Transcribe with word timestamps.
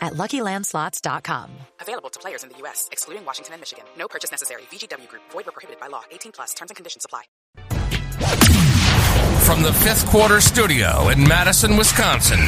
at 0.00 0.14
LuckyLandSlots.com. 0.14 1.50
Available 1.80 2.10
to 2.10 2.20
players 2.20 2.42
in 2.44 2.50
the 2.50 2.58
U.S., 2.58 2.88
excluding 2.92 3.24
Washington 3.24 3.54
and 3.54 3.60
Michigan. 3.60 3.84
No 3.98 4.08
purchase 4.08 4.30
necessary. 4.30 4.62
VGW 4.70 5.08
Group. 5.08 5.22
Void 5.30 5.46
where 5.46 5.52
prohibited 5.52 5.80
by 5.80 5.88
law. 5.88 6.02
18 6.10 6.32
plus. 6.32 6.54
Terms 6.54 6.70
and 6.70 6.76
conditions 6.76 7.04
apply. 7.04 7.24
From 9.44 9.62
the 9.62 9.72
fifth 9.72 10.06
quarter 10.06 10.40
studio 10.40 11.08
in 11.08 11.26
Madison, 11.26 11.76
Wisconsin. 11.76 12.38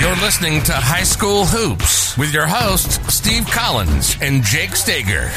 You're 0.00 0.16
listening 0.16 0.62
to 0.62 0.72
High 0.72 1.02
School 1.02 1.44
Hoops 1.44 2.16
with 2.16 2.32
your 2.32 2.46
hosts, 2.46 2.98
Steve 3.12 3.46
Collins 3.46 4.16
and 4.22 4.42
Jake 4.44 4.76
Stager. 4.76 5.28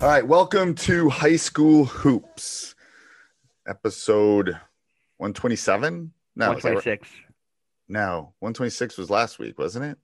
All 0.00 0.08
right, 0.08 0.24
welcome 0.26 0.76
to 0.76 1.08
High 1.08 1.36
School 1.36 1.84
Hoops, 1.84 2.76
episode 3.66 4.50
127. 5.16 6.12
No, 6.36 6.52
is 6.52 6.62
that 6.62 6.68
right? 6.68 6.74
126. 6.76 7.08
No, 7.88 8.34
126 8.40 8.98
was 8.98 9.10
last 9.10 9.38
week, 9.38 9.58
wasn't 9.58 9.84
it? 9.86 9.98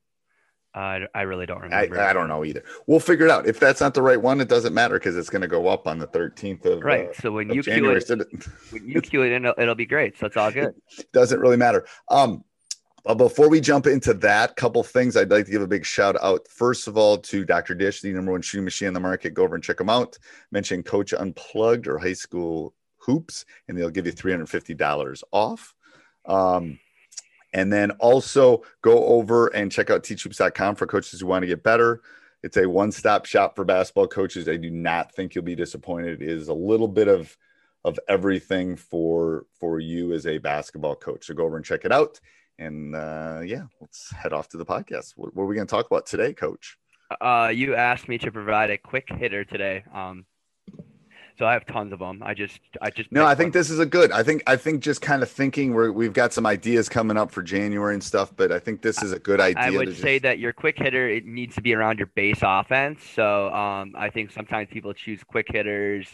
Uh, 0.75 1.07
I 1.15 1.23
really 1.23 1.47
don't 1.47 1.61
remember. 1.61 2.01
I 2.01 2.13
don't 2.13 2.27
know 2.27 2.45
either. 2.45 2.65
We'll 2.89 2.99
figure 2.99 3.27
it 3.27 3.31
out. 3.31 3.47
If 3.47 3.61
that's 3.61 3.81
not 3.81 3.95
the 3.95 4.03
right 4.03 4.21
one, 4.21 4.41
it 4.41 4.49
doesn't 4.49 4.75
matter 4.75 4.95
because 4.95 5.17
it's 5.17 5.31
going 5.31 5.43
to 5.43 5.49
go 5.49 5.69
up 5.69 5.87
on 5.87 5.99
the 6.01 6.09
13th 6.09 6.65
of 6.67 6.83
Right. 6.83 7.11
uh, 7.11 7.13
So 7.21 7.31
when 7.31 7.49
you 7.49 7.63
cue 7.63 7.75
January. 7.75 7.99
it, 7.99 8.11
it 8.11 8.27
when 8.71 8.89
you 8.89 9.01
cue 9.01 9.23
it 9.23 9.31
in, 9.33 9.45
it'll, 9.45 9.63
it'll 9.63 9.75
be 9.77 9.87
great. 9.87 10.19
So 10.19 10.27
it's 10.27 10.37
all 10.37 10.51
good. 10.51 10.75
doesn't 11.13 11.39
really 11.39 11.57
matter. 11.57 11.87
Um, 12.09 12.43
but 13.05 13.17
before 13.17 13.49
we 13.49 13.61
jump 13.61 13.87
into 13.87 14.15
that, 14.15 14.57
couple 14.57 14.83
things 14.83 15.17
I'd 15.17 15.31
like 15.31 15.45
to 15.45 15.53
give 15.53 15.63
a 15.63 15.67
big 15.69 15.85
shout 15.85 16.17
out. 16.21 16.49
First 16.49 16.89
of 16.89 16.97
all, 16.97 17.19
to 17.19 17.45
Dr. 17.45 17.75
Dish, 17.75 18.01
the 18.01 18.13
number 18.13 18.33
one 18.33 18.43
shooting 18.43 18.65
machine 18.65 18.89
in 18.89 18.95
the 18.95 19.01
market. 19.01 19.35
Go 19.35 19.45
over 19.45 19.55
and 19.55 19.63
check 19.63 19.77
them 19.77 19.91
out. 19.91 20.19
Mention 20.51 20.83
Coach 20.83 21.13
Unplugged 21.13 21.87
or 21.87 21.99
High 21.99 22.15
School 22.15 22.75
Hoops, 22.97 23.45
and 23.69 23.79
they'll 23.79 23.91
give 23.91 24.07
you 24.07 24.13
$350 24.13 25.23
off. 25.31 25.75
Um, 26.25 26.81
and 27.55 27.73
then 27.73 27.93
also 27.93 28.63
go 28.83 29.05
over 29.07 29.47
and 29.49 29.73
check 29.73 29.89
out 29.89 30.03
teachhoops.com 30.03 30.75
for 30.75 30.87
coaches 30.87 31.21
who 31.21 31.27
want 31.27 31.45
to 31.45 31.47
get 31.47 31.63
better. 31.63 32.03
It's 32.43 32.59
a 32.59 32.69
one 32.69 32.93
stop 32.93 33.25
shop 33.25 33.57
for 33.57 33.65
basketball 33.65 34.09
coaches. 34.09 34.49
I 34.49 34.57
do 34.57 34.71
not 34.71 35.15
think 35.15 35.35
you'll 35.35 35.45
be 35.45 35.55
disappointed. 35.55 36.21
It 36.21 36.29
is 36.29 36.49
a 36.49 36.55
little 36.55 36.89
bit 36.89 37.09
of 37.09 37.35
of 37.85 37.99
everything 38.09 38.77
for 38.77 39.47
for 39.59 39.79
you 39.79 40.13
as 40.13 40.27
a 40.27 40.39
basketball 40.39 40.97
coach. 40.97 41.27
So 41.27 41.35
go 41.35 41.45
over 41.45 41.57
and 41.57 41.65
check 41.65 41.85
it 41.85 41.93
out. 41.93 42.21
And 42.59 42.95
uh, 42.95 43.41
yeah, 43.45 43.63
let's 43.81 44.11
head 44.11 44.33
off 44.33 44.49
to 44.51 44.57
the 44.57 44.67
podcast. 44.67 45.13
What, 45.17 45.35
what 45.35 45.45
are 45.45 45.47
we 45.47 45.55
going 45.55 45.67
to 45.67 45.71
talk 45.71 45.87
about 45.87 46.07
today, 46.07 46.33
Coach? 46.33 46.77
Uh, 47.21 47.51
you 47.53 47.75
asked 47.75 48.09
me 48.09 48.19
to 48.19 48.31
provide 48.31 48.71
a 48.71 48.79
quick 48.79 49.09
hitter 49.11 49.45
today. 49.45 49.85
Um, 49.93 50.25
so 51.39 51.47
I 51.47 51.53
have 51.55 51.67
tons 51.67 51.93
of 51.93 51.99
them. 51.99 52.23
I 52.25 52.35
just, 52.35 52.61
I 52.81 52.91
just. 52.91 53.11
No, 53.11 53.27
I 53.27 53.35
think 53.35 53.53
this 53.53 53.71
is 53.71 53.79
a 53.81 53.87
good. 53.87 54.13
I 54.13 54.23
think 54.23 54.43
I 54.47 54.57
think 54.57 54.83
just 54.83 55.01
kind 55.03 55.23
of 55.23 55.31
thinking 55.31 55.73
we're 55.75 55.91
we've 55.91 56.13
got 56.13 56.33
some 56.33 56.47
ideas 56.47 56.89
coming 56.89 57.17
up 57.17 57.31
for 57.31 57.43
January 57.43 57.95
and 57.95 58.03
stuff, 58.05 58.33
but 58.37 58.53
I 58.53 58.59
think 58.59 58.83
this 58.83 59.03
is 59.03 59.13
a 59.13 59.19
good 59.19 59.41
idea. 59.41 59.63
I 59.63 59.71
would 59.71 59.89
just- 59.89 60.01
say 60.03 60.19
that 60.21 60.39
your 60.39 60.53
quick 60.53 60.79
hitter 60.79 61.09
it 61.09 61.27
needs 61.27 61.55
to 61.57 61.63
be 61.63 61.75
around 61.75 61.99
your 61.99 62.07
base 62.09 62.41
offense. 62.43 63.03
So 63.15 63.53
um, 63.53 63.95
I 63.97 64.11
think 64.11 64.31
sometimes 64.31 64.69
people 64.71 64.93
choose 64.95 65.23
quick 65.25 65.47
hitters 65.51 66.07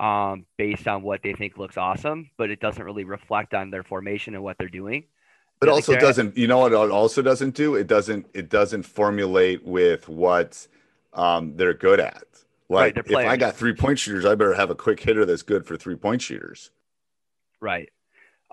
um, 0.00 0.44
based 0.56 0.88
on 0.88 1.02
what 1.02 1.22
they 1.22 1.34
think 1.34 1.56
looks 1.56 1.76
awesome, 1.76 2.30
but 2.36 2.50
it 2.50 2.58
doesn't 2.60 2.82
really 2.82 3.04
reflect 3.04 3.54
on 3.54 3.70
their 3.70 3.84
formation 3.84 4.34
and 4.34 4.42
what 4.42 4.58
they're 4.58 4.68
doing. 4.68 5.04
but 5.60 5.68
also 5.68 5.94
doesn't 5.96 6.36
you 6.36 6.48
know 6.48 6.58
what 6.58 6.72
it 6.72 6.90
also 6.90 7.22
doesn't 7.22 7.54
do 7.54 7.76
it 7.76 7.86
doesn't 7.86 8.26
it 8.34 8.48
doesn't 8.50 8.82
formulate 8.82 9.64
with 9.64 10.08
what 10.08 10.66
um 11.12 11.56
they're 11.56 11.72
good 11.74 12.00
at 12.00 12.24
like 12.68 12.94
they're 12.94 13.04
if 13.06 13.28
i 13.28 13.36
got 13.36 13.54
three 13.54 13.74
point 13.74 13.98
shooters 13.98 14.24
i 14.24 14.34
better 14.34 14.54
have 14.54 14.70
a 14.70 14.74
quick 14.74 15.00
hitter 15.00 15.24
that's 15.24 15.42
good 15.42 15.66
for 15.66 15.76
three 15.76 15.96
point 15.96 16.22
shooters 16.22 16.70
Right. 17.64 17.88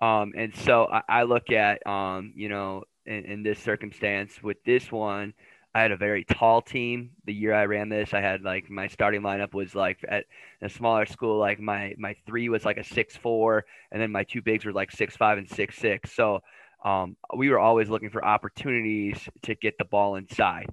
Um, 0.02 0.32
and 0.38 0.56
so 0.56 0.88
I, 0.90 1.02
I 1.10 1.24
look 1.24 1.52
at, 1.52 1.86
um, 1.86 2.32
you 2.34 2.48
know, 2.48 2.84
in, 3.06 3.26
in 3.26 3.44
this 3.44 3.60
circumstance 3.60 4.42
with 4.42 4.56
this 4.66 4.90
one, 4.90 5.34
I 5.76 5.82
had 5.82 5.92
a 5.92 5.98
very 5.98 6.24
tall 6.24 6.62
team. 6.62 7.12
The 7.26 7.34
year 7.34 7.54
I 7.54 7.66
ran 7.66 7.90
this, 7.90 8.14
I 8.14 8.22
had 8.22 8.42
like 8.42 8.70
my 8.70 8.88
starting 8.88 9.22
lineup 9.22 9.54
was 9.54 9.76
like 9.76 10.00
at 10.08 10.26
a 10.62 10.70
smaller 10.70 11.06
school, 11.06 11.38
like 11.38 11.60
my 11.60 11.94
my 11.98 12.16
three 12.26 12.48
was 12.48 12.64
like 12.64 12.78
a 12.78 12.84
six 12.84 13.18
four, 13.18 13.66
and 13.92 14.02
then 14.02 14.12
my 14.12 14.24
two 14.24 14.42
bigs 14.42 14.66
were 14.66 14.74
like 14.74 14.92
six 14.92 15.16
five 15.18 15.38
and 15.38 15.50
six 15.50 15.78
six. 15.78 16.14
So 16.14 16.40
um, 16.84 17.16
we 17.36 17.50
were 17.50 17.60
always 17.60 17.90
looking 17.90 18.10
for 18.10 18.24
opportunities 18.24 19.18
to 19.44 19.56
get 19.56 19.78
the 19.78 19.86
ball 19.86 20.16
inside. 20.16 20.68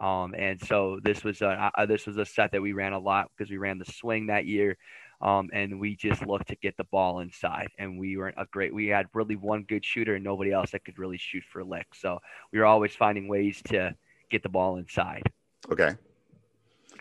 Um, 0.00 0.34
and 0.34 0.60
so 0.66 0.98
this 1.02 1.22
was 1.22 1.42
a 1.42 1.70
uh, 1.76 1.86
this 1.86 2.06
was 2.06 2.16
a 2.16 2.24
set 2.24 2.52
that 2.52 2.62
we 2.62 2.72
ran 2.72 2.92
a 2.94 2.98
lot 2.98 3.30
because 3.36 3.50
we 3.50 3.58
ran 3.58 3.78
the 3.78 3.84
swing 3.84 4.26
that 4.28 4.46
year. 4.46 4.76
Um, 5.20 5.50
and 5.52 5.78
we 5.78 5.96
just 5.96 6.26
looked 6.26 6.48
to 6.48 6.56
get 6.56 6.78
the 6.78 6.84
ball 6.84 7.20
inside. 7.20 7.68
And 7.78 7.98
we 7.98 8.16
weren't 8.16 8.36
a 8.38 8.46
great. 8.46 8.72
We 8.74 8.86
had 8.88 9.06
really 9.12 9.36
one 9.36 9.64
good 9.64 9.84
shooter 9.84 10.14
and 10.14 10.24
nobody 10.24 10.50
else 10.50 10.70
that 10.70 10.82
could 10.84 10.98
really 10.98 11.18
shoot 11.18 11.44
for 11.52 11.62
licks. 11.62 12.00
So 12.00 12.20
we 12.52 12.58
were 12.58 12.64
always 12.64 12.96
finding 12.96 13.28
ways 13.28 13.60
to 13.66 13.94
get 14.30 14.42
the 14.42 14.48
ball 14.48 14.76
inside. 14.78 15.22
okay 15.70 15.94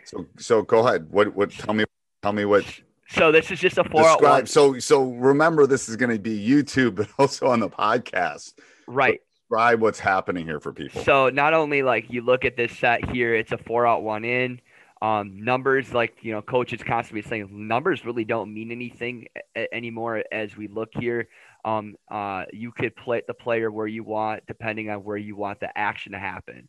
so 0.04 0.26
so 0.38 0.62
go 0.64 0.86
ahead 0.86 1.08
what 1.10 1.34
what 1.36 1.52
tell 1.52 1.74
me 1.74 1.86
tell 2.22 2.34
me 2.34 2.44
what 2.46 2.66
So 3.08 3.32
this 3.32 3.52
is 3.52 3.60
just 3.60 3.78
a 3.78 3.84
four 3.84 4.04
describe 4.04 4.48
so 4.48 4.80
so 4.80 5.04
remember 5.04 5.66
this 5.68 5.88
is 5.90 5.96
going 5.96 6.12
to 6.12 6.20
be 6.20 6.38
youtube 6.46 6.96
but 6.96 7.08
also 7.18 7.48
on 7.48 7.60
the 7.60 7.70
podcast 7.70 8.54
Right. 8.88 9.22
Describe 9.50 9.82
what's 9.82 10.00
happening 10.00 10.46
here 10.46 10.60
for 10.60 10.72
people 10.72 11.02
So 11.02 11.30
not 11.30 11.54
only 11.54 11.82
like 11.82 12.06
you 12.10 12.22
look 12.22 12.46
at 12.46 12.56
this 12.56 12.78
set 12.78 13.10
here, 13.10 13.34
it's 13.34 13.52
a 13.52 13.58
four 13.58 13.88
out 13.88 14.04
one 14.04 14.24
in. 14.24 14.62
Um, 15.02 15.44
numbers 15.44 15.94
like 15.94 16.18
you 16.22 16.34
know, 16.34 16.42
coaches 16.42 16.84
constantly 16.84 17.22
saying 17.22 17.48
numbers 17.52 18.06
really 18.06 18.26
don't 18.26 18.54
mean 18.54 18.70
anything 18.72 19.28
a- 19.56 19.74
anymore 19.74 20.24
as 20.32 20.58
we 20.58 20.68
look 20.68 20.90
here. 20.92 21.30
Um, 21.64 21.96
uh, 22.12 22.46
you 22.52 22.72
could 22.72 22.96
play 22.96 23.22
the 23.26 23.34
player 23.34 23.72
where 23.72 23.88
you 23.88 24.04
want, 24.04 24.44
depending 24.46 24.90
on 24.90 25.04
where 25.04 25.18
you 25.18 25.36
want 25.36 25.62
the 25.62 25.76
action 25.78 26.12
to 26.12 26.20
happen. 26.20 26.68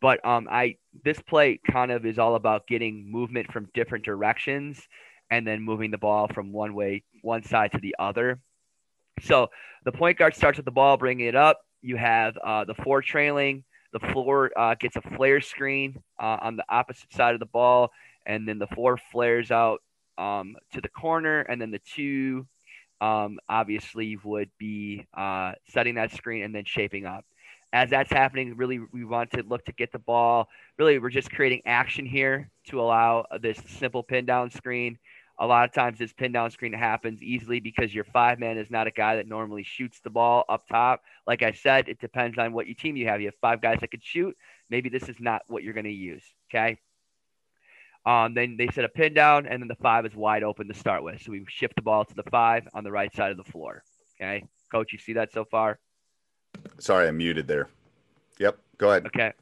But 0.00 0.24
um, 0.26 0.46
I 0.50 0.76
this 1.04 1.20
play 1.20 1.58
kind 1.70 1.90
of 1.90 2.04
is 2.04 2.18
all 2.18 2.34
about 2.34 2.66
getting 2.66 3.10
movement 3.10 3.50
from 3.50 3.68
different 3.74 4.04
directions 4.04 4.80
and 5.30 5.46
then 5.46 5.62
moving 5.62 5.90
the 5.90 5.98
ball 5.98 6.28
from 6.28 6.52
one 6.52 6.74
way, 6.74 7.02
one 7.22 7.44
side 7.44 7.72
to 7.72 7.78
the 7.78 7.96
other. 7.98 8.40
So 9.22 9.48
the 9.84 9.92
point 9.92 10.18
guard 10.18 10.34
starts 10.34 10.58
with 10.58 10.64
the 10.64 10.70
ball, 10.70 10.96
bringing 10.96 11.26
it 11.26 11.34
up. 11.36 11.60
You 11.82 11.96
have 11.96 12.36
uh, 12.36 12.64
the 12.64 12.74
four 12.74 13.02
trailing. 13.02 13.64
The 13.92 14.00
floor 14.12 14.50
uh, 14.56 14.74
gets 14.78 14.96
a 14.96 15.00
flare 15.16 15.40
screen 15.40 16.02
uh, 16.20 16.36
on 16.40 16.56
the 16.56 16.64
opposite 16.68 17.12
side 17.12 17.34
of 17.34 17.40
the 17.40 17.46
ball, 17.46 17.90
and 18.26 18.46
then 18.46 18.58
the 18.58 18.68
four 18.68 18.98
flares 19.10 19.50
out 19.50 19.82
um, 20.18 20.56
to 20.74 20.80
the 20.80 20.88
corner, 20.88 21.40
and 21.40 21.60
then 21.60 21.70
the 21.70 21.80
two 21.80 22.46
um, 23.00 23.38
obviously 23.48 24.16
would 24.22 24.50
be 24.58 25.06
uh, 25.16 25.52
setting 25.68 25.94
that 25.94 26.12
screen 26.12 26.44
and 26.44 26.54
then 26.54 26.64
shaping 26.64 27.06
up. 27.06 27.24
as 27.72 27.90
that's 27.90 28.10
happening, 28.10 28.56
really 28.56 28.80
we 28.92 29.04
want 29.04 29.30
to 29.32 29.42
look 29.42 29.64
to 29.64 29.72
get 29.72 29.92
the 29.92 29.98
ball. 29.98 30.48
Really, 30.78 30.98
we're 30.98 31.10
just 31.10 31.30
creating 31.30 31.62
action 31.66 32.04
here 32.04 32.50
to 32.68 32.80
allow 32.80 33.26
this 33.40 33.58
simple 33.66 34.02
pin 34.02 34.26
down 34.26 34.50
screen. 34.50 34.98
A 35.42 35.46
lot 35.46 35.66
of 35.66 35.74
times, 35.74 35.98
this 35.98 36.12
pin 36.12 36.32
down 36.32 36.50
screen 36.50 36.74
happens 36.74 37.22
easily 37.22 37.60
because 37.60 37.94
your 37.94 38.04
five 38.04 38.38
man 38.38 38.58
is 38.58 38.70
not 38.70 38.86
a 38.86 38.90
guy 38.90 39.16
that 39.16 39.26
normally 39.26 39.62
shoots 39.62 39.98
the 40.00 40.10
ball 40.10 40.44
up 40.50 40.68
top. 40.68 41.02
Like 41.26 41.42
I 41.42 41.52
said, 41.52 41.88
it 41.88 41.98
depends 41.98 42.38
on 42.38 42.52
what 42.52 42.66
your 42.66 42.74
team 42.74 42.94
you 42.94 43.06
have. 43.08 43.20
You 43.22 43.28
have 43.28 43.34
five 43.40 43.62
guys 43.62 43.78
that 43.80 43.90
could 43.90 44.04
shoot. 44.04 44.36
Maybe 44.68 44.90
this 44.90 45.08
is 45.08 45.16
not 45.18 45.42
what 45.48 45.62
you're 45.62 45.72
going 45.72 45.84
to 45.84 45.90
use. 45.90 46.22
Okay. 46.50 46.78
Um, 48.04 48.34
then 48.34 48.56
they 48.58 48.68
set 48.68 48.84
a 48.84 48.88
pin 48.88 49.14
down, 49.14 49.46
and 49.46 49.62
then 49.62 49.68
the 49.68 49.76
five 49.76 50.06
is 50.06 50.14
wide 50.14 50.42
open 50.42 50.68
to 50.68 50.74
start 50.74 51.02
with. 51.02 51.22
So 51.22 51.32
we 51.32 51.44
shift 51.48 51.76
the 51.76 51.82
ball 51.82 52.04
to 52.04 52.14
the 52.14 52.22
five 52.24 52.68
on 52.74 52.84
the 52.84 52.92
right 52.92 53.14
side 53.14 53.30
of 53.30 53.36
the 53.36 53.44
floor. 53.44 53.82
Okay, 54.20 54.44
coach, 54.70 54.92
you 54.92 54.98
see 54.98 55.14
that 55.14 55.32
so 55.32 55.44
far? 55.44 55.78
Sorry, 56.78 57.08
I'm 57.08 57.16
muted 57.16 57.46
there. 57.46 57.68
Yep, 58.38 58.58
go 58.78 58.90
ahead. 58.90 59.06
Okay. 59.06 59.32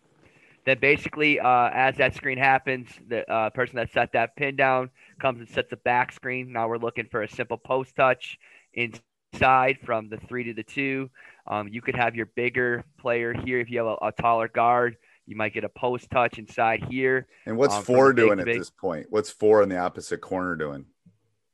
Then 0.69 0.81
basically, 0.81 1.41
uh, 1.41 1.71
as 1.73 1.97
that 1.97 2.15
screen 2.15 2.37
happens, 2.37 2.91
the 3.09 3.27
uh, 3.33 3.49
person 3.49 3.77
that 3.77 3.91
set 3.91 4.13
that 4.13 4.37
pin 4.37 4.55
down 4.55 4.91
comes 5.19 5.41
and 5.41 5.49
sets 5.49 5.73
a 5.73 5.77
back 5.77 6.13
screen. 6.13 6.53
Now 6.53 6.69
we're 6.69 6.77
looking 6.77 7.07
for 7.11 7.23
a 7.23 7.29
simple 7.29 7.57
post 7.57 7.97
touch 7.97 8.39
inside 8.75 9.79
from 9.83 10.11
the 10.11 10.19
three 10.29 10.45
to 10.45 10.53
the 10.53 10.63
two. 10.63 11.09
Um, 11.47 11.69
you 11.69 11.81
could 11.81 11.97
have 11.97 12.15
your 12.15 12.27
bigger 12.27 12.85
player 13.01 13.33
here 13.33 13.61
if 13.61 13.71
you 13.71 13.79
have 13.79 13.87
a, 13.87 14.09
a 14.09 14.13
taller 14.13 14.47
guard 14.47 14.99
you 15.25 15.37
might 15.37 15.55
get 15.55 15.65
a 15.65 15.71
post 15.71 16.11
touch 16.11 16.39
inside 16.39 16.85
here. 16.91 17.27
And 17.47 17.57
what's 17.57 17.75
um, 17.75 17.83
four 17.83 18.13
doing 18.13 18.39
at 18.39 18.47
this 18.47 18.71
point? 18.71 19.07
What's 19.09 19.31
four 19.31 19.63
in 19.63 19.71
the 19.71 19.79
opposite 19.79 20.21
corner 20.21 20.57
doing? 20.57 20.87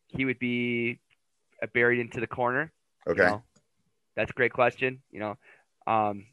He 0.08 0.25
would 0.25 0.38
be 0.40 0.99
uh, 1.62 1.67
buried 1.72 2.00
into 2.00 2.20
the 2.20 2.26
corner. 2.26 2.72
Okay. 3.06 3.22
You 3.22 3.28
know? 3.28 3.43
That's 4.17 4.31
a 4.31 4.34
great 4.34 4.52
question. 4.52 5.02
You 5.10 5.20
know, 5.20 5.38
um, 5.88 6.26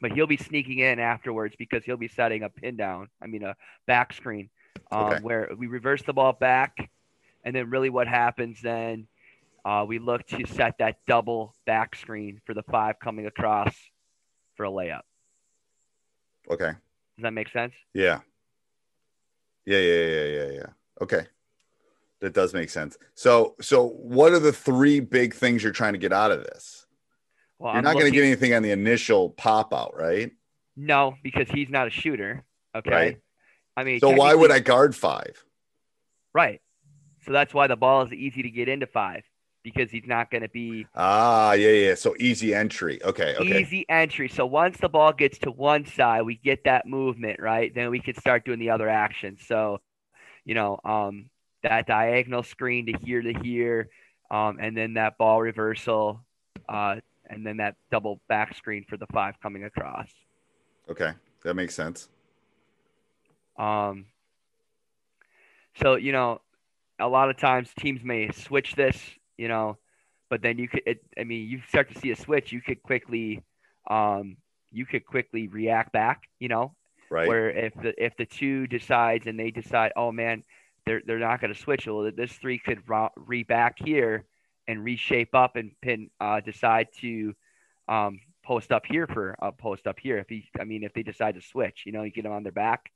but 0.00 0.12
he'll 0.12 0.26
be 0.26 0.36
sneaking 0.36 0.78
in 0.78 0.98
afterwards 0.98 1.54
because 1.58 1.84
he'll 1.84 1.96
be 1.96 2.08
setting 2.08 2.42
a 2.42 2.48
pin 2.48 2.76
down. 2.76 3.08
I 3.22 3.26
mean, 3.26 3.42
a 3.42 3.54
back 3.86 4.12
screen 4.12 4.50
um, 4.90 5.04
okay. 5.04 5.18
where 5.22 5.50
we 5.56 5.66
reverse 5.66 6.02
the 6.02 6.12
ball 6.12 6.32
back. 6.32 6.90
And 7.44 7.54
then, 7.54 7.70
really, 7.70 7.90
what 7.90 8.06
happens 8.06 8.60
then? 8.62 9.06
Uh, 9.64 9.84
we 9.86 9.98
look 9.98 10.26
to 10.28 10.46
set 10.46 10.76
that 10.78 10.96
double 11.06 11.54
back 11.66 11.94
screen 11.96 12.40
for 12.46 12.54
the 12.54 12.62
five 12.62 12.98
coming 12.98 13.26
across 13.26 13.74
for 14.56 14.64
a 14.64 14.70
layup. 14.70 15.02
Okay. 16.50 16.70
Does 16.70 17.22
that 17.22 17.32
make 17.32 17.50
sense? 17.50 17.72
Yeah. 17.94 18.20
Yeah, 19.66 19.78
yeah, 19.78 20.04
yeah, 20.04 20.24
yeah, 20.24 20.50
yeah. 20.52 20.66
Okay. 21.00 21.26
That 22.20 22.34
does 22.34 22.52
make 22.52 22.70
sense. 22.70 22.98
So, 23.14 23.54
so 23.60 23.88
what 23.88 24.32
are 24.32 24.38
the 24.38 24.52
three 24.52 25.00
big 25.00 25.34
things 25.34 25.62
you're 25.62 25.72
trying 25.72 25.94
to 25.94 25.98
get 25.98 26.12
out 26.12 26.30
of 26.30 26.42
this? 26.44 26.86
Well, 27.60 27.74
you're 27.74 27.78
I'm 27.78 27.84
not 27.84 27.92
going 27.92 28.06
to 28.06 28.10
get 28.10 28.24
anything 28.24 28.54
on 28.54 28.62
the 28.62 28.70
initial 28.70 29.28
pop 29.28 29.74
out, 29.74 29.94
right? 29.94 30.32
No, 30.76 31.14
because 31.22 31.46
he's 31.50 31.68
not 31.68 31.86
a 31.86 31.90
shooter. 31.90 32.42
Okay. 32.74 32.90
Right. 32.90 33.18
I 33.76 33.84
mean, 33.84 34.00
so 34.00 34.10
why 34.10 34.34
would 34.34 34.50
I 34.50 34.60
guard 34.60 34.96
five? 34.96 35.44
Right. 36.32 36.62
So 37.26 37.32
that's 37.32 37.52
why 37.52 37.66
the 37.66 37.76
ball 37.76 38.02
is 38.06 38.12
easy 38.14 38.42
to 38.42 38.50
get 38.50 38.70
into 38.70 38.86
five 38.86 39.24
because 39.62 39.90
he's 39.90 40.06
not 40.06 40.30
going 40.30 40.40
to 40.40 40.48
be 40.48 40.86
ah 40.94 41.52
yeah 41.52 41.68
yeah 41.68 41.94
so 41.94 42.14
easy 42.18 42.54
entry 42.54 42.98
okay 43.04 43.36
okay 43.38 43.60
easy 43.60 43.84
entry 43.90 44.26
so 44.26 44.46
once 44.46 44.78
the 44.78 44.88
ball 44.88 45.12
gets 45.12 45.36
to 45.36 45.50
one 45.50 45.84
side 45.84 46.22
we 46.22 46.34
get 46.36 46.64
that 46.64 46.86
movement 46.86 47.38
right 47.38 47.74
then 47.74 47.90
we 47.90 48.00
can 48.00 48.14
start 48.14 48.42
doing 48.46 48.58
the 48.58 48.70
other 48.70 48.88
actions 48.88 49.40
so 49.46 49.78
you 50.46 50.54
know 50.54 50.80
um 50.82 51.26
that 51.62 51.86
diagonal 51.86 52.42
screen 52.42 52.86
to 52.86 52.94
here 53.04 53.20
to 53.20 53.34
here 53.34 53.90
um 54.30 54.56
and 54.58 54.74
then 54.74 54.94
that 54.94 55.18
ball 55.18 55.42
reversal 55.42 56.24
uh 56.66 56.96
and 57.30 57.46
then 57.46 57.56
that 57.56 57.76
double 57.90 58.20
back 58.28 58.54
screen 58.54 58.84
for 58.86 58.98
the 58.98 59.06
five 59.12 59.34
coming 59.42 59.64
across 59.64 60.10
okay 60.90 61.12
that 61.42 61.54
makes 61.54 61.74
sense 61.74 62.08
um 63.58 64.04
so 65.82 65.94
you 65.94 66.12
know 66.12 66.40
a 66.98 67.08
lot 67.08 67.30
of 67.30 67.38
times 67.38 67.70
teams 67.78 68.04
may 68.04 68.30
switch 68.32 68.74
this 68.74 68.98
you 69.40 69.48
know. 69.48 69.78
But 70.28 70.42
then 70.42 70.58
you 70.58 70.68
could, 70.68 70.82
it, 70.86 71.02
I 71.18 71.24
mean, 71.24 71.48
you 71.48 71.60
start 71.68 71.92
to 71.92 71.98
see 71.98 72.12
a 72.12 72.16
switch. 72.16 72.52
You 72.52 72.60
could 72.60 72.80
quickly, 72.84 73.42
um, 73.88 74.36
you 74.70 74.86
could 74.86 75.04
quickly 75.04 75.48
react 75.48 75.92
back, 75.92 76.28
you 76.38 76.46
know. 76.46 76.76
Right. 77.10 77.26
Where 77.26 77.50
if 77.50 77.74
the 77.74 77.92
if 78.02 78.16
the 78.16 78.26
two 78.26 78.68
decides 78.68 79.26
and 79.26 79.36
they 79.36 79.50
decide, 79.50 79.90
oh 79.96 80.12
man, 80.12 80.44
they're 80.86 81.02
they're 81.04 81.18
not 81.18 81.40
going 81.40 81.52
to 81.52 81.58
switch. 81.58 81.88
Well, 81.88 82.08
this 82.16 82.32
three 82.34 82.58
could 82.58 82.82
re 83.16 83.42
back 83.42 83.78
here 83.84 84.26
and 84.70 84.84
reshape 84.84 85.34
up 85.34 85.56
and 85.56 85.72
pin 85.80 86.10
uh, 86.20 86.40
decide 86.40 86.88
to 87.00 87.34
um, 87.88 88.20
post 88.44 88.70
up 88.70 88.86
here 88.86 89.06
for 89.06 89.34
a 89.40 89.50
post 89.50 89.86
up 89.86 89.98
here. 89.98 90.18
If 90.18 90.28
he, 90.28 90.48
I 90.58 90.64
mean, 90.64 90.84
if 90.84 90.94
they 90.94 91.02
decide 91.02 91.34
to 91.34 91.40
switch, 91.40 91.82
you 91.84 91.92
know, 91.92 92.04
you 92.04 92.10
get 92.12 92.22
them 92.22 92.32
on 92.32 92.44
their 92.44 92.52
back. 92.52 92.92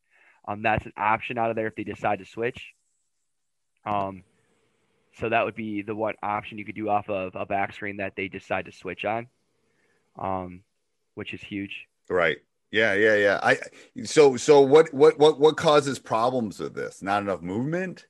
Um, 0.47 0.63
that's 0.63 0.87
an 0.87 0.93
option 0.97 1.37
out 1.37 1.51
of 1.51 1.57
there 1.57 1.67
if 1.67 1.75
they 1.75 1.85
decide 1.85 2.21
to 2.21 2.25
switch. 2.25 2.75
Um, 3.85 4.23
so 5.19 5.29
that 5.29 5.45
would 5.45 5.57
be 5.57 5.83
the 5.83 5.95
one 5.95 6.15
option 6.23 6.59
you 6.59 6.65
could 6.65 6.75
do 6.75 6.89
off 6.89 7.09
of 7.09 7.35
a 7.35 7.45
back 7.45 7.73
screen 7.73 7.97
that 7.97 8.15
they 8.15 8.29
decide 8.29 8.67
to 8.67 8.73
switch 8.73 9.05
on, 9.05 9.27
um, 10.19 10.63
which 11.15 11.35
is 11.35 11.41
huge. 11.41 11.87
Right. 12.09 12.39
Yeah. 12.71 12.95
Yeah. 12.95 13.17
Yeah. 13.17 13.41
I. 13.43 13.59
So. 14.05 14.37
So 14.37 14.61
what? 14.61 14.93
What? 14.93 15.19
What? 15.19 15.41
What 15.41 15.57
causes 15.57 15.99
problems 15.99 16.59
with 16.61 16.75
this? 16.75 17.03
Not 17.03 17.23
enough 17.23 17.41
movement. 17.41 18.07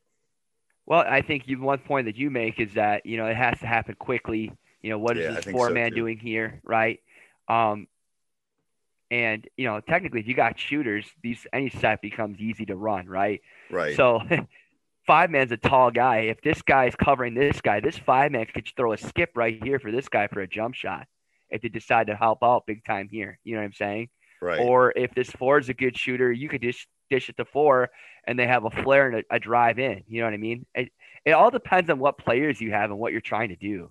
Well, 0.86 1.04
I 1.06 1.22
think 1.22 1.48
you, 1.48 1.60
one 1.60 1.78
point 1.78 2.06
that 2.06 2.16
you 2.16 2.30
make 2.30 2.60
is 2.60 2.74
that 2.74 3.06
you 3.06 3.16
know 3.16 3.26
it 3.26 3.36
has 3.36 3.58
to 3.60 3.66
happen 3.66 3.94
quickly. 3.98 4.52
You 4.82 4.90
know 4.90 4.98
what 4.98 5.16
is 5.16 5.24
yeah, 5.24 5.40
this 5.40 5.44
four 5.46 5.68
so 5.68 5.74
man 5.74 5.90
too. 5.90 5.96
doing 5.96 6.18
here, 6.18 6.60
right? 6.62 7.00
Um, 7.48 7.88
and 9.10 9.46
you 9.56 9.66
know 9.66 9.80
technically, 9.80 10.20
if 10.20 10.26
you 10.26 10.34
got 10.34 10.58
shooters, 10.58 11.06
these 11.22 11.46
any 11.52 11.70
set 11.70 12.02
becomes 12.02 12.38
easy 12.38 12.66
to 12.66 12.76
run, 12.76 13.06
right? 13.06 13.40
Right. 13.70 13.96
So 13.96 14.20
five 15.06 15.30
man's 15.30 15.52
a 15.52 15.56
tall 15.56 15.90
guy. 15.90 16.20
If 16.20 16.40
this 16.42 16.62
guy 16.62 16.86
is 16.86 16.96
covering 16.96 17.34
this 17.34 17.60
guy, 17.60 17.80
this 17.80 17.98
five 17.98 18.32
man 18.32 18.46
could 18.46 18.68
throw 18.76 18.92
a 18.92 18.98
skip 18.98 19.30
right 19.34 19.62
here 19.62 19.78
for 19.78 19.90
this 19.90 20.08
guy 20.08 20.26
for 20.26 20.40
a 20.40 20.46
jump 20.46 20.74
shot 20.74 21.06
if 21.50 21.62
they 21.62 21.68
decide 21.68 22.08
to 22.08 22.16
help 22.16 22.42
out 22.42 22.66
big 22.66 22.84
time 22.84 23.08
here. 23.08 23.38
You 23.44 23.54
know 23.54 23.60
what 23.60 23.66
I'm 23.66 23.72
saying? 23.72 24.08
Right. 24.42 24.60
Or 24.60 24.92
if 24.94 25.14
this 25.14 25.30
four 25.30 25.58
is 25.58 25.68
a 25.68 25.74
good 25.74 25.96
shooter, 25.96 26.30
you 26.30 26.48
could 26.48 26.62
just 26.62 26.86
dish 27.10 27.28
it 27.28 27.36
to 27.36 27.44
four 27.44 27.90
and 28.26 28.38
they 28.38 28.46
have 28.46 28.64
a 28.64 28.70
flare 28.70 29.08
and 29.08 29.24
a, 29.30 29.36
a 29.36 29.40
drive 29.40 29.78
in. 29.78 30.04
You 30.08 30.20
know 30.20 30.26
what 30.26 30.34
I 30.34 30.38
mean? 30.38 30.66
It, 30.74 30.90
it 31.24 31.32
all 31.32 31.50
depends 31.50 31.90
on 31.90 31.98
what 31.98 32.18
players 32.18 32.60
you 32.60 32.72
have 32.72 32.90
and 32.90 32.98
what 32.98 33.12
you're 33.12 33.20
trying 33.20 33.48
to 33.50 33.56
do. 33.56 33.90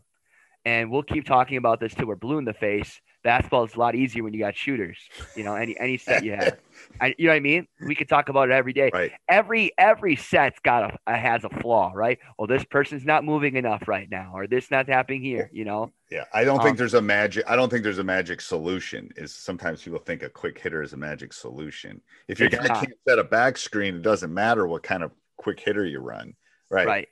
And 0.66 0.90
we'll 0.90 1.04
keep 1.04 1.26
talking 1.26 1.58
about 1.58 1.80
this 1.80 1.94
till 1.94 2.08
we're 2.08 2.16
blue 2.16 2.38
in 2.38 2.46
the 2.46 2.54
face 2.54 3.02
basketball 3.24 3.64
is 3.64 3.76
a 3.76 3.80
lot 3.80 3.96
easier 3.96 4.24
when 4.24 4.34
you 4.34 4.40
got 4.40 4.56
shooters. 4.56 4.98
You 5.36 5.44
know, 5.44 5.56
any 5.56 5.78
any 5.80 5.98
set 5.98 6.24
you 6.24 6.34
have. 6.34 6.58
I, 7.02 7.16
you 7.18 7.26
know 7.26 7.32
what 7.32 7.38
I 7.38 7.40
mean? 7.40 7.68
We 7.86 7.96
could 7.96 8.10
talk 8.10 8.30
about 8.30 8.50
it 8.50 8.54
every 8.54 8.74
day. 8.74 8.92
Right. 8.94 9.12
Every 9.30 9.72
every 9.78 10.16
set's 10.16 10.60
got 10.60 11.00
a, 11.08 11.18
has 11.18 11.44
a 11.44 11.50
flaw, 11.50 11.92
right? 11.96 12.20
Well, 12.38 12.48
this 12.48 12.64
person's 12.66 13.06
not 13.06 13.24
moving 13.24 13.56
enough 13.56 13.88
right 13.88 14.10
now, 14.10 14.32
or 14.36 14.48
this 14.48 14.70
not 14.70 14.88
happening 14.88 15.22
here. 15.22 15.50
You 15.54 15.66
know. 15.66 15.92
Yeah, 16.12 16.26
I 16.34 16.44
don't 16.44 16.60
um, 16.60 16.66
think 16.66 16.78
there's 16.78 16.94
a 16.94 17.02
magic. 17.02 17.44
I 17.48 17.56
don't 17.56 17.70
think 17.70 17.84
there's 17.84 18.00
a 18.00 18.04
magic 18.04 18.42
solution. 18.42 19.10
Is 19.16 19.34
sometimes 19.34 19.82
people 19.82 20.00
think 20.00 20.22
a 20.22 20.30
quick 20.30 20.60
hitter 20.60 20.84
is 20.84 20.94
a 20.94 20.98
magic 20.98 21.34
solution. 21.34 22.02
If 22.28 22.40
your 22.40 22.50
guy 22.50 22.68
can't 22.68 22.94
set 23.08 23.20
a 23.20 23.24
back 23.24 23.58
screen, 23.58 23.96
it 23.96 24.02
doesn't 24.02 24.34
matter 24.34 24.68
what 24.68 24.84
kind 24.84 25.04
of 25.04 25.12
quick 25.38 25.60
hitter 25.60 25.86
you 25.86 26.00
run. 26.00 26.36
Right. 26.70 26.88
Right. 26.88 27.08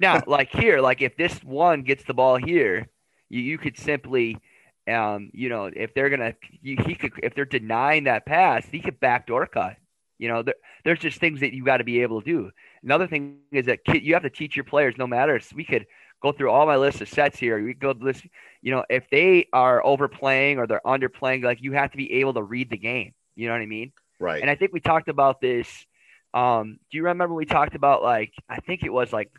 Now, 0.00 0.22
like 0.26 0.50
here, 0.50 0.80
like 0.80 1.02
if 1.02 1.16
this 1.16 1.34
one 1.44 1.82
gets 1.82 2.04
the 2.04 2.14
ball 2.14 2.36
here, 2.36 2.88
you, 3.28 3.40
you 3.40 3.58
could 3.58 3.78
simply 3.78 4.38
um, 4.88 5.30
you 5.32 5.48
know, 5.48 5.70
if 5.74 5.94
they're 5.94 6.10
gonna, 6.10 6.34
he 6.62 6.76
could, 6.76 7.12
if 7.22 7.34
they're 7.34 7.44
denying 7.44 8.04
that 8.04 8.26
pass, 8.26 8.66
he 8.66 8.80
could 8.80 8.98
backdoor 9.00 9.46
cut. 9.46 9.76
You 10.18 10.28
know, 10.28 10.42
there, 10.42 10.54
there's 10.84 10.98
just 10.98 11.18
things 11.18 11.40
that 11.40 11.52
you 11.52 11.64
got 11.64 11.78
to 11.78 11.84
be 11.84 12.02
able 12.02 12.20
to 12.20 12.26
do. 12.26 12.50
Another 12.82 13.06
thing 13.06 13.38
is 13.52 13.66
that 13.66 13.80
you 13.86 14.14
have 14.14 14.22
to 14.22 14.30
teach 14.30 14.56
your 14.56 14.64
players. 14.64 14.94
No 14.98 15.06
matter, 15.06 15.40
we 15.54 15.64
could 15.64 15.86
go 16.22 16.32
through 16.32 16.50
all 16.50 16.66
my 16.66 16.76
list 16.76 17.00
of 17.00 17.08
sets 17.08 17.38
here. 17.38 17.62
We 17.62 17.74
go 17.74 17.94
list, 17.98 18.26
you 18.60 18.70
know, 18.70 18.84
if 18.90 19.08
they 19.10 19.46
are 19.52 19.84
overplaying 19.84 20.58
or 20.58 20.66
they're 20.66 20.82
underplaying, 20.84 21.42
like 21.42 21.62
you 21.62 21.72
have 21.72 21.90
to 21.92 21.96
be 21.96 22.12
able 22.14 22.34
to 22.34 22.42
read 22.42 22.70
the 22.70 22.76
game. 22.76 23.14
You 23.34 23.48
know 23.48 23.54
what 23.54 23.62
I 23.62 23.66
mean? 23.66 23.92
Right. 24.18 24.42
And 24.42 24.50
I 24.50 24.54
think 24.54 24.72
we 24.72 24.80
talked 24.80 25.08
about 25.08 25.40
this. 25.40 25.68
Um, 26.34 26.78
do 26.90 26.98
you 26.98 27.04
remember 27.04 27.34
we 27.34 27.46
talked 27.46 27.74
about 27.74 28.02
like 28.02 28.32
I 28.48 28.60
think 28.60 28.82
it 28.82 28.92
was 28.92 29.12
like 29.12 29.30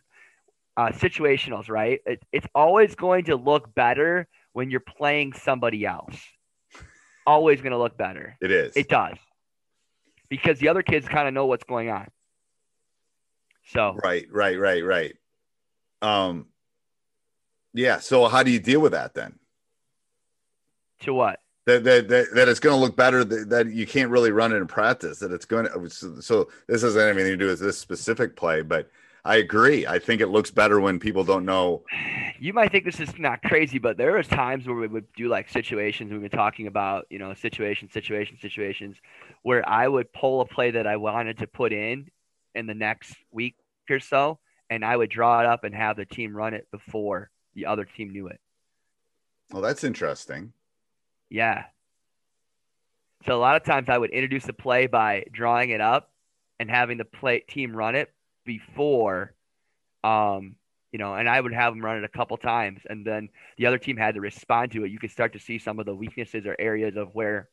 uh, 0.77 0.89
situationals, 0.89 1.69
right? 1.69 1.99
It, 2.05 2.23
it's 2.31 2.47
always 2.55 2.95
going 2.95 3.25
to 3.25 3.35
look 3.35 3.73
better 3.73 4.27
when 4.53 4.69
you're 4.69 4.79
playing 4.79 5.33
somebody 5.33 5.85
else. 5.85 6.15
Always 7.25 7.61
going 7.61 7.71
to 7.71 7.77
look 7.77 7.97
better. 7.97 8.37
It 8.41 8.51
is. 8.51 8.75
It 8.75 8.89
does. 8.89 9.17
Because 10.29 10.59
the 10.59 10.69
other 10.69 10.81
kids 10.81 11.07
kind 11.07 11.27
of 11.27 11.33
know 11.33 11.45
what's 11.45 11.63
going 11.63 11.89
on. 11.89 12.07
So 13.67 13.97
Right, 14.03 14.25
right, 14.31 14.59
right, 14.59 14.83
right. 14.83 15.15
Um 16.01 16.47
yeah, 17.73 17.99
so 17.99 18.27
how 18.27 18.43
do 18.43 18.51
you 18.51 18.59
deal 18.59 18.81
with 18.81 18.91
that 18.91 19.13
then? 19.13 19.35
To 21.01 21.13
what? 21.13 21.39
That 21.67 21.83
that 21.83 22.07
that, 22.09 22.27
that 22.33 22.49
it's 22.49 22.59
going 22.59 22.75
to 22.75 22.81
look 22.81 22.95
better 22.95 23.23
that, 23.23 23.49
that 23.49 23.71
you 23.71 23.85
can't 23.85 24.09
really 24.09 24.31
run 24.31 24.51
it 24.51 24.57
in 24.57 24.67
practice 24.67 25.19
that 25.19 25.31
it's 25.31 25.45
going 25.45 25.67
to 25.67 25.89
so, 25.89 26.19
so 26.19 26.49
this 26.67 26.81
has 26.81 26.97
anything 26.97 27.25
to 27.25 27.37
do 27.37 27.47
with 27.47 27.59
this 27.59 27.77
specific 27.77 28.35
play 28.35 28.61
but 28.61 28.89
I 29.23 29.37
agree. 29.37 29.85
I 29.85 29.99
think 29.99 30.19
it 30.21 30.27
looks 30.27 30.49
better 30.49 30.79
when 30.79 30.99
people 30.99 31.23
don't 31.23 31.45
know. 31.45 31.83
You 32.39 32.53
might 32.53 32.71
think 32.71 32.85
this 32.85 32.99
is 32.99 33.19
not 33.19 33.43
crazy, 33.43 33.77
but 33.77 33.95
there 33.97 34.13
was 34.13 34.27
times 34.27 34.65
where 34.65 34.75
we 34.75 34.87
would 34.87 35.05
do 35.15 35.27
like 35.27 35.47
situations. 35.49 36.11
We've 36.11 36.21
been 36.21 36.31
talking 36.31 36.65
about, 36.65 37.05
you 37.11 37.19
know, 37.19 37.35
situations, 37.35 37.93
situations, 37.93 38.41
situations, 38.41 38.97
where 39.43 39.67
I 39.67 39.87
would 39.87 40.11
pull 40.11 40.41
a 40.41 40.45
play 40.45 40.71
that 40.71 40.87
I 40.87 40.97
wanted 40.97 41.37
to 41.39 41.47
put 41.47 41.71
in 41.71 42.09
in 42.55 42.65
the 42.65 42.73
next 42.73 43.15
week 43.31 43.55
or 43.89 43.99
so, 43.99 44.39
and 44.69 44.83
I 44.83 44.97
would 44.97 45.11
draw 45.11 45.41
it 45.41 45.45
up 45.45 45.63
and 45.65 45.75
have 45.75 45.97
the 45.97 46.05
team 46.05 46.35
run 46.35 46.55
it 46.55 46.67
before 46.71 47.29
the 47.53 47.67
other 47.67 47.85
team 47.85 48.11
knew 48.11 48.27
it. 48.27 48.39
Well, 49.51 49.61
that's 49.61 49.83
interesting. 49.83 50.53
Yeah. 51.29 51.65
So 53.27 53.35
a 53.35 53.39
lot 53.39 53.55
of 53.55 53.63
times 53.63 53.87
I 53.87 53.97
would 53.97 54.09
introduce 54.09 54.47
a 54.49 54.53
play 54.53 54.87
by 54.87 55.25
drawing 55.31 55.69
it 55.69 55.81
up 55.81 56.11
and 56.59 56.71
having 56.71 56.97
the 56.97 57.05
play 57.05 57.41
team 57.41 57.75
run 57.75 57.93
it 57.95 58.11
before, 58.45 59.33
um, 60.03 60.55
you 60.91 60.99
know, 60.99 61.13
and 61.13 61.29
I 61.29 61.39
would 61.39 61.53
have 61.53 61.73
them 61.73 61.83
run 61.83 61.97
it 61.97 62.03
a 62.03 62.09
couple 62.09 62.37
times, 62.37 62.81
and 62.89 63.05
then 63.05 63.29
the 63.57 63.65
other 63.65 63.77
team 63.77 63.97
had 63.97 64.15
to 64.15 64.21
respond 64.21 64.71
to 64.73 64.83
it. 64.83 64.91
You 64.91 64.99
could 64.99 65.11
start 65.11 65.33
to 65.33 65.39
see 65.39 65.57
some 65.57 65.79
of 65.79 65.85
the 65.85 65.95
weaknesses 65.95 66.45
or 66.45 66.55
areas 66.59 66.97
of 66.97 67.13
where 67.13 67.49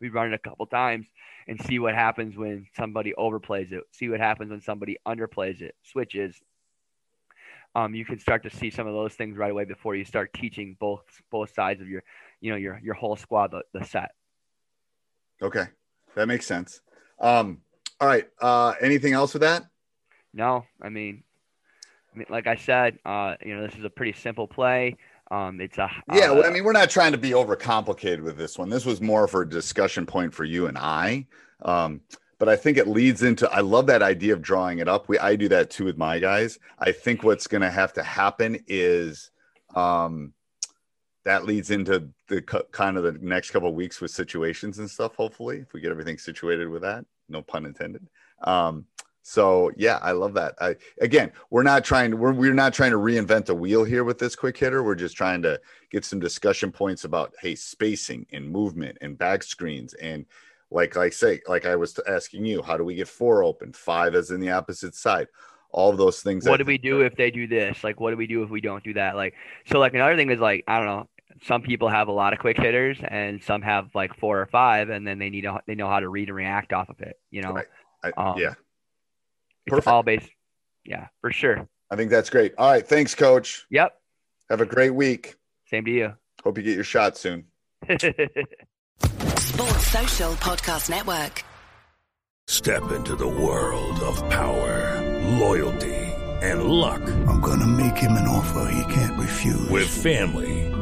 we 0.00 0.08
run 0.08 0.32
it 0.32 0.34
a 0.34 0.38
couple 0.38 0.66
times 0.66 1.06
and 1.48 1.60
see 1.62 1.78
what 1.78 1.94
happens 1.94 2.36
when 2.36 2.66
somebody 2.76 3.14
overplays 3.16 3.72
it. 3.72 3.84
See 3.92 4.08
what 4.08 4.20
happens 4.20 4.50
when 4.50 4.60
somebody 4.60 4.96
underplays 5.06 5.62
it, 5.62 5.74
switches. 5.82 6.34
Um, 7.74 7.94
you 7.94 8.04
can 8.04 8.18
start 8.18 8.42
to 8.44 8.50
see 8.50 8.70
some 8.70 8.86
of 8.86 8.94
those 8.94 9.14
things 9.14 9.36
right 9.36 9.50
away 9.50 9.64
before 9.64 9.94
you 9.94 10.04
start 10.04 10.32
teaching 10.32 10.76
both 10.80 11.04
both 11.30 11.52
sides 11.54 11.80
of 11.80 11.88
your, 11.88 12.02
you 12.40 12.50
know, 12.50 12.56
your 12.56 12.80
your 12.82 12.94
whole 12.94 13.16
squad 13.16 13.50
the, 13.50 13.62
the 13.72 13.84
set. 13.84 14.12
Okay, 15.42 15.66
that 16.14 16.26
makes 16.26 16.46
sense. 16.46 16.80
Um, 17.20 17.60
all 18.00 18.08
right. 18.08 18.28
Uh, 18.40 18.74
anything 18.80 19.12
else 19.12 19.34
with 19.34 19.42
that? 19.42 19.64
No, 20.36 20.66
I 20.82 20.90
mean, 20.90 21.22
I 22.14 22.18
mean, 22.18 22.26
like 22.28 22.46
I 22.46 22.56
said, 22.56 22.98
uh, 23.06 23.36
you 23.44 23.56
know, 23.56 23.66
this 23.66 23.74
is 23.74 23.84
a 23.84 23.90
pretty 23.90 24.12
simple 24.12 24.46
play. 24.46 24.96
Um, 25.30 25.60
it's 25.62 25.78
a 25.78 25.90
yeah. 26.12 26.30
uh, 26.30 26.42
I 26.42 26.50
mean, 26.50 26.62
we're 26.62 26.72
not 26.72 26.90
trying 26.90 27.12
to 27.12 27.18
be 27.18 27.30
overcomplicated 27.30 28.20
with 28.20 28.36
this 28.36 28.58
one. 28.58 28.68
This 28.68 28.84
was 28.84 29.00
more 29.00 29.26
for 29.26 29.42
a 29.42 29.48
discussion 29.48 30.04
point 30.04 30.34
for 30.34 30.44
you 30.44 30.66
and 30.66 30.76
I. 30.76 31.26
Um, 31.62 32.02
but 32.38 32.50
I 32.50 32.56
think 32.56 32.76
it 32.76 32.86
leads 32.86 33.22
into. 33.22 33.50
I 33.50 33.60
love 33.60 33.86
that 33.86 34.02
idea 34.02 34.34
of 34.34 34.42
drawing 34.42 34.78
it 34.78 34.88
up. 34.88 35.08
We 35.08 35.18
I 35.18 35.36
do 35.36 35.48
that 35.48 35.70
too 35.70 35.86
with 35.86 35.96
my 35.96 36.18
guys. 36.18 36.58
I 36.78 36.92
think 36.92 37.22
what's 37.22 37.46
going 37.46 37.62
to 37.62 37.70
have 37.70 37.94
to 37.94 38.02
happen 38.02 38.62
is 38.68 39.30
um, 39.74 40.34
that 41.24 41.46
leads 41.46 41.70
into 41.70 42.10
the 42.28 42.42
kind 42.42 42.98
of 42.98 43.04
the 43.04 43.12
next 43.22 43.52
couple 43.52 43.70
of 43.70 43.74
weeks 43.74 44.02
with 44.02 44.10
situations 44.10 44.78
and 44.78 44.88
stuff. 44.88 45.16
Hopefully, 45.16 45.60
if 45.60 45.72
we 45.72 45.80
get 45.80 45.90
everything 45.90 46.18
situated 46.18 46.68
with 46.68 46.82
that, 46.82 47.06
no 47.30 47.40
pun 47.40 47.64
intended. 47.64 48.06
Um, 48.42 48.84
so 49.28 49.72
yeah, 49.76 49.98
I 50.02 50.12
love 50.12 50.34
that. 50.34 50.54
I 50.60 50.76
again, 51.00 51.32
we're 51.50 51.64
not 51.64 51.84
trying 51.84 52.12
to 52.12 52.16
we're 52.16 52.32
we're 52.32 52.54
not 52.54 52.72
trying 52.72 52.92
to 52.92 52.96
reinvent 52.96 53.46
the 53.46 53.56
wheel 53.56 53.82
here 53.82 54.04
with 54.04 54.20
this 54.20 54.36
quick 54.36 54.56
hitter. 54.56 54.84
We're 54.84 54.94
just 54.94 55.16
trying 55.16 55.42
to 55.42 55.60
get 55.90 56.04
some 56.04 56.20
discussion 56.20 56.70
points 56.70 57.02
about 57.02 57.34
hey 57.42 57.56
spacing 57.56 58.26
and 58.30 58.48
movement 58.48 58.98
and 59.00 59.18
back 59.18 59.42
screens 59.42 59.94
and 59.94 60.26
like 60.70 60.94
like 60.94 61.12
say 61.12 61.40
like 61.48 61.66
I 61.66 61.74
was 61.74 61.98
asking 62.06 62.44
you, 62.44 62.62
how 62.62 62.76
do 62.76 62.84
we 62.84 62.94
get 62.94 63.08
four 63.08 63.42
open, 63.42 63.72
five 63.72 64.14
as 64.14 64.30
in 64.30 64.38
the 64.38 64.52
opposite 64.52 64.94
side, 64.94 65.26
all 65.72 65.90
of 65.90 65.98
those 65.98 66.22
things. 66.22 66.48
What 66.48 66.58
do 66.58 66.64
we 66.64 66.78
do 66.78 67.00
if 67.00 67.16
they 67.16 67.32
do 67.32 67.48
this? 67.48 67.82
Like, 67.82 67.98
what 67.98 68.12
do 68.12 68.16
we 68.16 68.28
do 68.28 68.44
if 68.44 68.50
we 68.50 68.60
don't 68.60 68.84
do 68.84 68.94
that? 68.94 69.16
Like, 69.16 69.34
so 69.68 69.80
like 69.80 69.94
another 69.94 70.14
thing 70.14 70.30
is 70.30 70.38
like 70.38 70.62
I 70.68 70.76
don't 70.76 70.86
know. 70.86 71.08
Some 71.42 71.62
people 71.62 71.88
have 71.88 72.06
a 72.06 72.12
lot 72.12 72.32
of 72.32 72.38
quick 72.38 72.58
hitters, 72.58 72.96
and 73.02 73.42
some 73.42 73.60
have 73.62 73.88
like 73.92 74.16
four 74.20 74.40
or 74.40 74.46
five, 74.46 74.88
and 74.88 75.04
then 75.04 75.18
they 75.18 75.30
need 75.30 75.42
to, 75.42 75.60
they 75.66 75.74
know 75.74 75.88
how 75.88 75.98
to 75.98 76.08
read 76.08 76.28
and 76.28 76.36
react 76.36 76.72
off 76.72 76.88
of 76.88 77.00
it. 77.00 77.18
You 77.32 77.42
know, 77.42 77.54
Right. 77.54 77.66
I, 78.04 78.12
Um, 78.16 78.38
yeah, 78.38 78.54
Perfect. 79.66 79.88
all 79.88 80.02
based. 80.02 80.28
Yeah, 80.84 81.08
for 81.20 81.32
sure. 81.32 81.68
I 81.90 81.96
think 81.96 82.10
that's 82.10 82.30
great. 82.30 82.54
All 82.58 82.70
right, 82.70 82.86
thanks, 82.86 83.14
Coach. 83.14 83.66
Yep. 83.70 83.92
Have 84.50 84.60
a 84.60 84.66
great 84.66 84.90
week. 84.94 85.34
Same 85.70 85.84
to 85.84 85.90
you. 85.90 86.12
Hope 86.44 86.56
you 86.58 86.64
get 86.64 86.74
your 86.74 86.84
shot 86.84 87.16
soon. 87.16 87.44
Sports 87.88 89.86
Social 89.88 90.32
Podcast 90.34 90.90
Network. 90.90 91.44
Step 92.48 92.92
into 92.92 93.16
the 93.16 93.26
world 93.26 93.98
of 94.00 94.16
power, 94.30 95.02
loyalty, 95.38 95.94
and 96.42 96.64
luck. 96.64 97.02
I'm 97.26 97.40
gonna 97.40 97.66
make 97.66 97.96
him 97.96 98.12
an 98.12 98.28
offer 98.28 98.70
he 98.72 98.92
can't 98.94 99.18
refuse. 99.18 99.68
With 99.68 99.88
family, 99.88 100.72